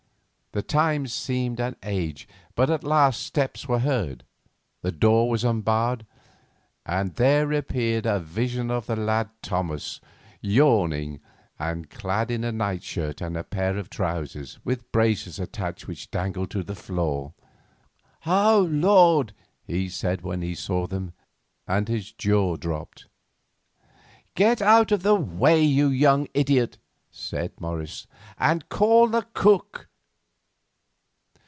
The 0.53 0.61
time 0.61 1.07
seemed 1.07 1.61
an 1.61 1.77
age, 1.81 2.27
but 2.55 2.69
at 2.69 2.83
last 2.83 3.21
steps 3.23 3.69
were 3.69 3.79
heard, 3.79 4.25
the 4.81 4.91
door 4.91 5.29
was 5.29 5.45
unbarred, 5.45 6.05
and 6.85 7.15
there 7.15 7.53
appeared 7.53 8.05
a 8.05 8.19
vision 8.19 8.69
of 8.69 8.85
the 8.85 8.97
lad 8.97 9.29
Thomas, 9.41 10.01
yawning, 10.41 11.21
and 11.57 11.89
clad 11.89 12.29
in 12.29 12.43
a 12.43 12.51
nightshirt 12.51 13.21
and 13.21 13.37
a 13.37 13.45
pair 13.45 13.77
of 13.77 13.89
trousers, 13.89 14.59
with 14.65 14.91
braces 14.91 15.39
attached 15.39 15.87
which 15.87 16.11
dangled 16.11 16.51
to 16.51 16.63
the 16.63 16.75
floor. 16.75 17.33
"Oh, 18.25 18.67
Lord!" 18.69 19.33
he 19.63 19.87
said 19.87 20.21
when 20.21 20.41
he 20.41 20.53
saw 20.53 20.85
them, 20.85 21.13
and 21.65 21.87
his 21.87 22.11
jaw 22.11 22.57
dropped. 22.57 23.07
"Get 24.35 24.61
out 24.61 24.91
of 24.91 25.01
the 25.01 25.15
way, 25.15 25.61
you 25.63 25.87
young 25.87 26.27
idiot," 26.33 26.77
said 27.09 27.53
Morris, 27.61 28.05
"and 28.37 28.67
call 28.67 29.07
the 29.07 29.25
cook." 29.33 29.87